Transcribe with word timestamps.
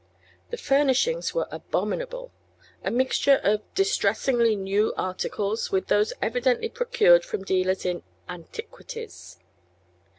The 0.49 0.57
furnishings 0.57 1.35
were 1.35 1.47
abominable, 1.51 2.31
a 2.83 2.89
mixture 2.89 3.39
of 3.43 3.61
distressingly 3.75 4.55
new 4.55 4.95
articles 4.97 5.71
with 5.71 5.89
those 5.89 6.11
evidently 6.23 6.69
procured 6.69 7.23
from 7.23 7.43
dealers 7.43 7.85
in 7.85 8.01
"antiquities." 8.27 9.37